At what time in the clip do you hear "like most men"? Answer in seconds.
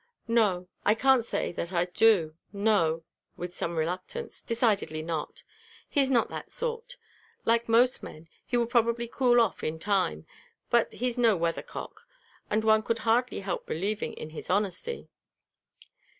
7.45-8.27